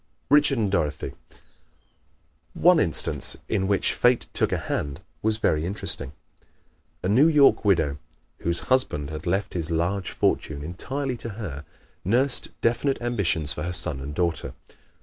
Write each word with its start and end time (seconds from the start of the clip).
Richard 0.31 0.57
and 0.57 0.71
Dorothy¶ 0.71 1.09
One 2.55 2.79
instance 2.79 3.37
in 3.47 3.67
which 3.67 3.93
Fate 3.93 4.27
took 4.33 4.51
a 4.51 4.57
hand 4.57 5.01
was 5.21 5.37
very 5.37 5.63
interesting. 5.63 6.11
A 7.03 7.07
New 7.07 7.27
York 7.27 7.63
widow, 7.63 7.99
whose 8.39 8.61
husband 8.73 9.11
had 9.11 9.27
left 9.27 9.53
his 9.53 9.69
large 9.69 10.09
fortune 10.09 10.63
entirely 10.63 11.17
to 11.17 11.29
her, 11.37 11.65
nursed 12.03 12.49
definite 12.61 12.99
ambitions 12.99 13.53
for 13.53 13.61
her 13.61 13.73
son 13.73 13.99
and 13.99 14.15
daughter. 14.15 14.55